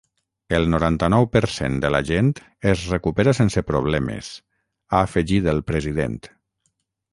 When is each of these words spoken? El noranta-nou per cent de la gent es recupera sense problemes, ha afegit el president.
El 0.59 0.63
noranta-nou 0.73 1.27
per 1.35 1.41
cent 1.55 1.75
de 1.83 1.91
la 1.95 1.99
gent 2.07 2.31
es 2.73 2.87
recupera 2.95 3.35
sense 3.41 3.65
problemes, 3.69 4.33
ha 4.89 5.05
afegit 5.11 5.53
el 5.55 5.65
president. 5.71 6.21